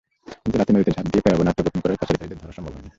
কিন্তু 0.43 0.55
রাতে 0.59 0.71
নদীতে 0.73 0.91
ঝাঁপ 0.95 1.05
দিয়ে 1.11 1.23
প্যারাবনে 1.25 1.49
আত্মগোপন 1.51 1.79
করায় 1.83 1.99
পাচারকারীদের 2.01 2.39
ধরা 2.41 2.55
সম্ভব 2.57 2.71
হয়নি। 2.75 2.89